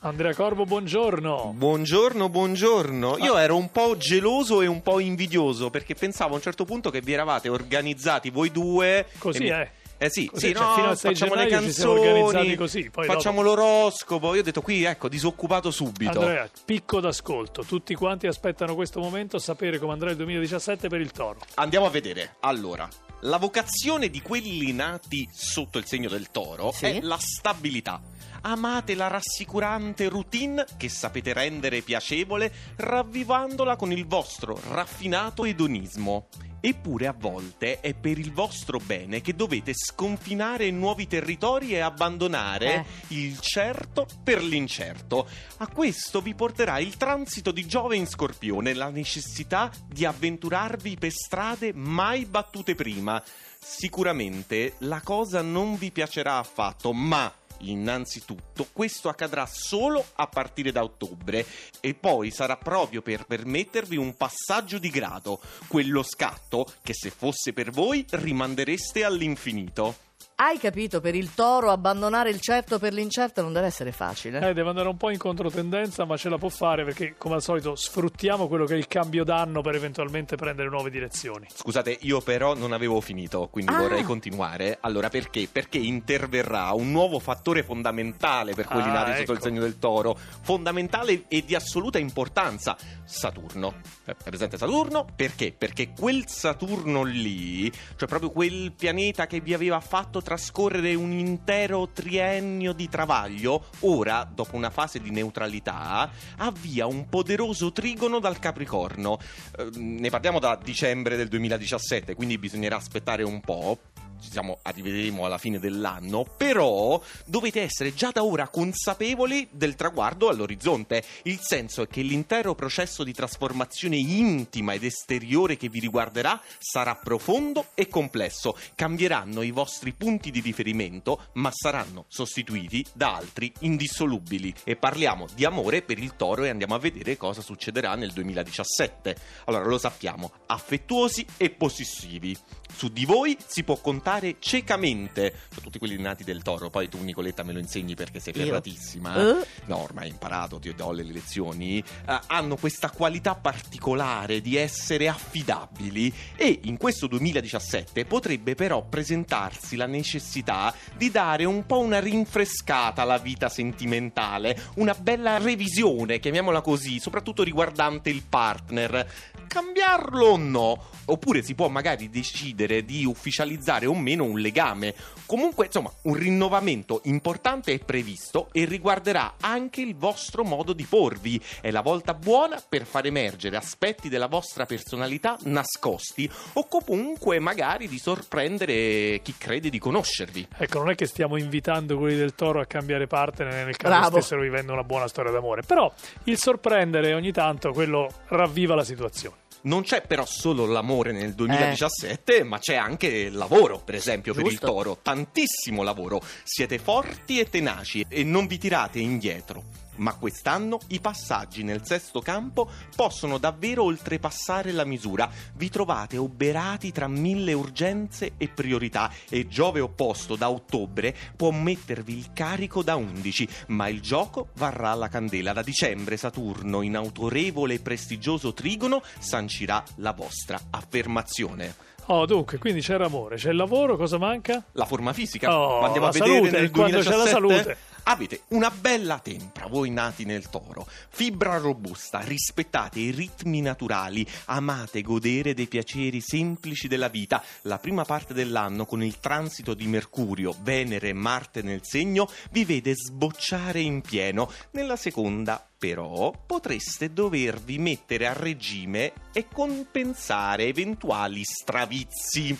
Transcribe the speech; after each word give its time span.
Andrea 0.00 0.32
Corvo, 0.32 0.64
buongiorno. 0.64 1.54
Buongiorno, 1.56 2.28
buongiorno. 2.28 3.18
Io 3.18 3.36
ero 3.36 3.56
un 3.56 3.68
po' 3.72 3.96
geloso 3.96 4.62
e 4.62 4.66
un 4.68 4.80
po' 4.80 5.00
invidioso 5.00 5.70
perché 5.70 5.96
pensavo 5.96 6.34
a 6.34 6.36
un 6.36 6.40
certo 6.42 6.64
punto 6.64 6.90
che 6.90 7.00
vi 7.00 7.12
eravate 7.14 7.48
organizzati 7.48 8.30
voi 8.30 8.52
due. 8.52 9.06
Così 9.18 9.42
mi- 9.42 9.48
è. 9.48 9.70
Eh 10.00 10.08
sì, 10.10 10.26
Così, 10.26 10.46
sì, 10.46 10.52
cioè, 10.54 10.62
no, 10.62 10.74
fino 10.74 10.86
al 10.90 10.96
6 10.98 11.12
facciamo 11.16 11.34
le 11.34 11.46
canzoni, 11.48 12.54
così, 12.54 12.88
poi 12.88 13.06
facciamo 13.06 13.42
l'oroscopo. 13.42 14.32
Io 14.34 14.40
ho 14.42 14.44
detto 14.44 14.62
qui, 14.62 14.84
ecco, 14.84 15.08
disoccupato 15.08 15.72
subito. 15.72 16.20
Andrea, 16.20 16.48
picco 16.64 17.00
d'ascolto. 17.00 17.64
Tutti 17.64 17.94
quanti 17.96 18.28
aspettano 18.28 18.76
questo 18.76 19.00
momento, 19.00 19.40
sapere 19.40 19.80
come 19.80 19.94
andrà 19.94 20.10
il 20.10 20.16
2017 20.16 20.86
per 20.86 21.00
il 21.00 21.10
Toro. 21.10 21.40
Andiamo 21.54 21.86
a 21.86 21.90
vedere. 21.90 22.36
Allora, 22.40 22.88
la 23.22 23.38
vocazione 23.38 24.08
di 24.08 24.22
quelli 24.22 24.72
nati 24.72 25.28
sotto 25.32 25.78
il 25.78 25.86
segno 25.86 26.08
del 26.08 26.30
toro 26.30 26.70
Sì. 26.70 26.84
è 26.84 27.00
la 27.00 27.18
stabilità. 27.18 28.00
Amate 28.40 28.94
la 28.94 29.08
rassicurante 29.08 30.08
routine 30.08 30.64
che 30.76 30.88
sapete 30.88 31.32
rendere 31.32 31.82
piacevole, 31.82 32.52
ravvivandola 32.76 33.76
con 33.76 33.92
il 33.92 34.06
vostro 34.06 34.60
raffinato 34.68 35.44
edonismo. 35.44 36.28
Eppure 36.60 37.06
a 37.06 37.14
volte 37.16 37.78
è 37.80 37.94
per 37.94 38.18
il 38.18 38.32
vostro 38.32 38.78
bene 38.78 39.20
che 39.20 39.36
dovete 39.36 39.72
sconfinare 39.74 40.70
nuovi 40.72 41.06
territori 41.06 41.72
e 41.72 41.78
abbandonare 41.78 42.84
il 43.08 43.38
certo 43.38 44.06
per 44.24 44.42
l'incerto. 44.42 45.28
A 45.58 45.68
questo 45.68 46.20
vi 46.20 46.34
porterà 46.34 46.80
il 46.80 46.96
transito 46.96 47.52
di 47.52 47.64
Giove 47.66 47.94
in 47.94 48.06
Scorpione, 48.06 48.74
la 48.74 48.90
necessità 48.90 49.70
di 49.86 50.04
avventurarvi 50.04 50.96
per 50.96 51.12
strade 51.12 51.72
mai 51.72 52.24
battute 52.24 52.74
prima. 52.74 53.22
Sicuramente 53.60 54.74
la 54.78 55.00
cosa 55.00 55.42
non 55.42 55.76
vi 55.76 55.92
piacerà 55.92 56.38
affatto, 56.38 56.92
ma 56.92 57.32
innanzitutto 57.60 58.68
questo 58.72 59.08
accadrà 59.08 59.46
solo 59.46 60.04
a 60.14 60.26
partire 60.26 60.72
da 60.72 60.82
ottobre 60.82 61.46
e 61.80 61.94
poi 61.94 62.30
sarà 62.30 62.56
proprio 62.56 63.02
per 63.02 63.26
permettervi 63.26 63.96
un 63.96 64.16
passaggio 64.16 64.78
di 64.78 64.90
grado, 64.90 65.40
quello 65.66 66.02
scatto 66.02 66.66
che 66.82 66.94
se 66.94 67.10
fosse 67.10 67.52
per 67.52 67.70
voi 67.70 68.04
rimandereste 68.08 69.04
all'infinito. 69.04 70.07
Hai 70.40 70.56
capito, 70.60 71.00
per 71.00 71.16
il 71.16 71.34
toro 71.34 71.72
abbandonare 71.72 72.30
il 72.30 72.38
certo 72.38 72.78
per 72.78 72.92
l'incerto 72.92 73.42
non 73.42 73.52
deve 73.52 73.66
essere 73.66 73.90
facile. 73.90 74.38
Eh, 74.38 74.54
deve 74.54 74.68
andare 74.68 74.86
un 74.86 74.96
po' 74.96 75.10
in 75.10 75.18
controtendenza, 75.18 76.04
ma 76.04 76.16
ce 76.16 76.28
la 76.28 76.38
può 76.38 76.48
fare 76.48 76.84
perché, 76.84 77.16
come 77.18 77.34
al 77.34 77.42
solito, 77.42 77.74
sfruttiamo 77.74 78.46
quello 78.46 78.64
che 78.64 78.74
è 78.74 78.76
il 78.76 78.86
cambio 78.86 79.24
d'anno 79.24 79.62
per 79.62 79.74
eventualmente 79.74 80.36
prendere 80.36 80.68
nuove 80.68 80.90
direzioni. 80.90 81.48
Scusate, 81.52 81.98
io 82.02 82.20
però 82.20 82.54
non 82.54 82.72
avevo 82.72 83.00
finito, 83.00 83.48
quindi 83.50 83.72
Ah. 83.74 83.78
vorrei 83.78 84.04
continuare. 84.04 84.78
Allora, 84.80 85.08
perché? 85.08 85.48
Perché 85.50 85.78
interverrà 85.78 86.70
un 86.72 86.92
nuovo 86.92 87.18
fattore 87.18 87.64
fondamentale 87.64 88.54
per 88.54 88.66
quelli 88.66 88.90
Ah, 88.90 88.92
nati 88.92 89.10
sotto 89.18 89.32
il 89.32 89.38
ecco. 89.38 89.44
segno 89.48 89.60
del 89.60 89.80
toro, 89.80 90.16
fondamentale 90.42 91.24
e 91.26 91.42
di 91.44 91.56
assoluta 91.56 91.98
importanza, 91.98 92.76
Saturno. 93.04 93.74
Eh, 94.04 94.12
È 94.12 94.30
presente 94.30 94.56
Saturno? 94.56 95.04
Perché? 95.16 95.52
Perché 95.52 95.90
quel 95.98 96.28
Saturno 96.28 97.02
lì, 97.02 97.68
cioè 97.96 98.06
proprio 98.06 98.30
quel 98.30 98.70
pianeta 98.72 99.26
che 99.26 99.40
vi 99.40 99.52
aveva 99.52 99.80
fatto 99.80 100.26
trascorrere 100.28 100.94
un 100.94 101.10
intero 101.12 101.88
triennio 101.88 102.74
di 102.74 102.86
travaglio, 102.90 103.68
ora, 103.80 104.30
dopo 104.30 104.56
una 104.56 104.68
fase 104.68 105.00
di 105.00 105.10
neutralità, 105.10 106.10
avvia 106.36 106.84
un 106.84 107.08
poderoso 107.08 107.72
trigono 107.72 108.18
dal 108.18 108.38
Capricorno. 108.38 109.18
Eh, 109.56 109.70
ne 109.78 110.10
parliamo 110.10 110.38
da 110.38 110.60
dicembre 110.62 111.16
del 111.16 111.28
2017, 111.28 112.14
quindi 112.14 112.36
bisognerà 112.36 112.76
aspettare 112.76 113.22
un 113.22 113.40
po'. 113.40 113.78
Ci 114.20 114.30
siamo, 114.30 114.58
arriveremo 114.62 115.24
alla 115.24 115.38
fine 115.38 115.60
dell'anno, 115.60 116.24
però 116.24 117.00
dovete 117.24 117.60
essere 117.60 117.94
già 117.94 118.10
da 118.10 118.24
ora 118.24 118.48
consapevoli 118.48 119.46
del 119.50 119.76
traguardo 119.76 120.28
all'orizzonte. 120.28 121.04
Il 121.22 121.38
senso 121.40 121.82
è 121.82 121.86
che 121.86 122.02
l'intero 122.02 122.54
processo 122.56 123.04
di 123.04 123.12
trasformazione 123.12 123.96
intima 123.96 124.72
ed 124.72 124.82
esteriore 124.82 125.56
che 125.56 125.68
vi 125.68 125.78
riguarderà 125.78 126.40
sarà 126.58 126.96
profondo 126.96 127.66
e 127.74 127.86
complesso. 127.86 128.56
Cambieranno 128.74 129.42
i 129.42 129.52
vostri 129.52 129.92
punti 129.92 130.32
di 130.32 130.40
riferimento, 130.40 131.26
ma 131.34 131.50
saranno 131.52 132.06
sostituiti 132.08 132.84
da 132.92 133.14
altri 133.14 133.52
indissolubili. 133.60 134.52
E 134.64 134.74
parliamo 134.74 135.26
di 135.32 135.44
amore 135.44 135.82
per 135.82 135.98
il 135.98 136.16
toro 136.16 136.42
e 136.42 136.48
andiamo 136.48 136.74
a 136.74 136.78
vedere 136.78 137.16
cosa 137.16 137.40
succederà 137.40 137.94
nel 137.94 138.10
2017. 138.12 139.16
Allora, 139.44 139.64
lo 139.64 139.78
sappiamo, 139.78 140.32
affettuosi 140.46 141.24
e 141.36 141.50
possessivi. 141.50 142.36
Su 142.74 142.88
di 142.88 143.04
voi 143.04 143.36
si 143.46 143.62
può 143.62 143.76
contare 143.76 144.06
ciecamente. 144.38 145.34
Su 145.50 145.60
tutti 145.60 145.78
quelli 145.78 145.98
nati 145.98 146.24
del 146.24 146.42
toro, 146.42 146.70
poi 146.70 146.88
tu 146.88 147.02
Nicoletta 147.02 147.42
me 147.42 147.52
lo 147.52 147.58
insegni 147.58 147.94
perché 147.94 148.20
sei 148.20 148.32
ferratissima. 148.32 149.40
Eh? 149.40 149.46
No, 149.66 149.82
ormai 149.82 150.04
hai 150.04 150.10
imparato, 150.10 150.58
ti 150.58 150.72
do 150.74 150.92
le 150.92 151.02
lezioni. 151.02 151.78
eh, 151.78 152.20
hanno 152.26 152.56
questa 152.56 152.90
qualità 152.90 153.34
particolare 153.34 154.40
di 154.40 154.56
essere 154.56 155.08
affidabili 155.08 156.12
e 156.36 156.60
in 156.64 156.76
questo 156.76 157.06
2017 157.06 158.04
potrebbe 158.04 158.54
però 158.54 158.84
presentarsi 158.84 159.76
la 159.76 159.86
necessità 159.86 160.74
di 160.96 161.10
dare 161.10 161.44
un 161.44 161.66
po' 161.66 161.80
una 161.80 162.00
rinfrescata 162.00 163.02
alla 163.02 163.18
vita 163.18 163.48
sentimentale, 163.48 164.58
una 164.76 164.94
bella 164.94 165.38
revisione, 165.38 166.18
chiamiamola 166.18 166.60
così, 166.60 166.98
soprattutto 166.98 167.42
riguardante 167.42 168.10
il 168.10 168.22
partner. 168.28 169.36
Cambiarlo 169.48 170.26
o 170.26 170.36
no? 170.36 170.84
Oppure 171.06 171.42
si 171.42 171.54
può 171.54 171.68
magari 171.68 172.10
decidere 172.10 172.84
di 172.84 173.04
ufficializzare 173.06 173.86
o 173.86 173.94
meno 173.94 174.24
un 174.24 174.38
legame. 174.38 174.94
Comunque, 175.26 175.66
insomma, 175.66 175.90
un 176.02 176.14
rinnovamento 176.14 177.00
importante 177.04 177.72
è 177.72 177.78
previsto 177.78 178.48
e 178.52 178.66
riguarderà 178.66 179.34
anche 179.40 179.80
il 179.80 179.96
vostro 179.96 180.44
modo 180.44 180.74
di 180.74 180.84
porvi. 180.84 181.42
È 181.60 181.70
la 181.70 181.80
volta 181.80 182.12
buona 182.12 182.62
per 182.66 182.84
far 182.84 183.06
emergere 183.06 183.56
aspetti 183.56 184.08
della 184.10 184.26
vostra 184.26 184.66
personalità 184.66 185.38
nascosti 185.44 186.30
o 186.52 186.68
comunque 186.68 187.38
magari 187.38 187.88
di 187.88 187.98
sorprendere 187.98 189.20
chi 189.22 189.34
crede 189.38 189.70
di 189.70 189.78
conoscervi. 189.78 190.48
Ecco, 190.58 190.78
non 190.78 190.90
è 190.90 190.94
che 190.94 191.06
stiamo 191.06 191.38
invitando 191.38 191.96
quelli 191.96 192.16
del 192.16 192.34
Toro 192.34 192.60
a 192.60 192.66
cambiare 192.66 193.06
partner 193.06 193.64
nel 193.64 193.76
caso 193.76 193.98
Bravo. 193.98 194.20
stessero 194.20 194.42
vivendo 194.42 194.72
una 194.72 194.84
buona 194.84 195.08
storia 195.08 195.32
d'amore, 195.32 195.62
però 195.62 195.90
il 196.24 196.36
sorprendere 196.36 197.14
ogni 197.14 197.32
tanto 197.32 197.72
quello 197.72 198.08
ravviva 198.26 198.74
la 198.74 198.84
situazione. 198.84 199.46
Non 199.68 199.82
c'è 199.82 200.00
però 200.00 200.24
solo 200.24 200.64
l'amore 200.64 201.12
nel 201.12 201.34
2017, 201.34 202.42
ma 202.42 202.58
c'è 202.58 202.76
anche 202.76 203.06
il 203.06 203.34
lavoro, 203.34 203.78
per 203.84 203.96
esempio, 203.96 204.32
per 204.32 204.44
il 204.44 204.52
Giusto. 204.52 204.66
toro. 204.66 204.98
Tantissimo 205.02 205.82
lavoro. 205.82 206.22
Siete 206.42 206.78
forti 206.78 207.38
e 207.38 207.50
tenaci 207.50 208.06
e 208.08 208.24
non 208.24 208.46
vi 208.46 208.56
tirate 208.56 208.98
indietro. 208.98 209.87
Ma 209.98 210.14
quest'anno 210.14 210.78
i 210.88 211.00
passaggi 211.00 211.62
nel 211.62 211.84
sesto 211.84 212.20
campo 212.20 212.68
possono 212.94 213.38
davvero 213.38 213.84
oltrepassare 213.84 214.72
la 214.72 214.84
misura. 214.84 215.30
Vi 215.54 215.68
trovate 215.68 216.16
oberati 216.16 216.92
tra 216.92 217.08
mille 217.08 217.52
urgenze 217.52 218.32
e 218.36 218.48
priorità 218.48 219.10
e 219.28 219.46
Giove 219.46 219.80
opposto 219.80 220.36
da 220.36 220.50
ottobre 220.50 221.14
può 221.36 221.50
mettervi 221.50 222.16
il 222.16 222.32
carico 222.32 222.82
da 222.82 222.96
11, 222.96 223.48
ma 223.68 223.88
il 223.88 224.00
gioco 224.00 224.48
varrà 224.54 224.94
la 224.94 225.08
candela. 225.08 225.52
Da 225.52 225.62
dicembre 225.62 226.16
Saturno, 226.16 226.82
in 226.82 226.96
autorevole 226.96 227.74
e 227.74 227.80
prestigioso 227.80 228.52
trigono, 228.54 229.02
sancirà 229.18 229.82
la 229.96 230.12
vostra 230.12 230.58
affermazione. 230.70 231.74
Oh, 232.10 232.24
dunque, 232.24 232.56
quindi 232.56 232.80
c'è 232.80 232.96
l'amore, 232.96 233.36
c'è 233.36 233.50
il 233.50 233.56
lavoro, 233.56 233.96
cosa 233.98 234.16
manca? 234.16 234.64
La 234.72 234.86
forma 234.86 235.12
fisica, 235.12 235.54
Oh, 235.54 235.80
andiamo 235.82 236.06
a 236.06 236.10
vedere 236.10 236.32
salute, 236.36 236.50
nel 236.58 236.70
quando 236.70 237.00
c'è 237.00 237.10
la 237.10 237.24
2017. 237.24 237.30
salute. 237.30 237.76
Avete 238.10 238.44
una 238.48 238.70
bella 238.70 239.18
tempra, 239.18 239.66
voi 239.66 239.90
nati 239.90 240.24
nel 240.24 240.48
toro, 240.48 240.88
fibra 241.10 241.58
robusta, 241.58 242.20
rispettate 242.20 243.00
i 243.00 243.10
ritmi 243.10 243.60
naturali, 243.60 244.26
amate 244.46 245.02
godere 245.02 245.52
dei 245.52 245.66
piaceri 245.66 246.22
semplici 246.22 246.88
della 246.88 247.08
vita. 247.08 247.44
La 247.64 247.78
prima 247.78 248.06
parte 248.06 248.32
dell'anno, 248.32 248.86
con 248.86 249.02
il 249.02 249.20
transito 249.20 249.74
di 249.74 249.86
Mercurio, 249.86 250.56
Venere 250.62 251.10
e 251.10 251.12
Marte 251.12 251.60
nel 251.60 251.80
segno, 251.82 252.30
vi 252.50 252.64
vede 252.64 252.94
sbocciare 252.94 253.80
in 253.80 254.00
pieno. 254.00 254.50
Nella 254.70 254.96
seconda, 254.96 255.62
però, 255.76 256.32
potreste 256.46 257.12
dovervi 257.12 257.78
mettere 257.78 258.26
a 258.26 258.32
regime 258.32 259.12
e 259.34 259.48
compensare 259.52 260.64
eventuali 260.64 261.44
stravizi. 261.44 262.58